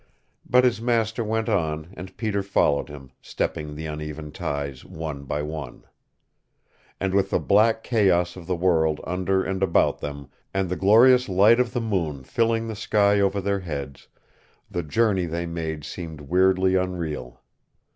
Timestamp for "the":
3.75-3.85, 7.29-7.37, 8.47-8.55, 10.69-10.75, 11.73-11.81, 12.67-12.75, 14.71-14.81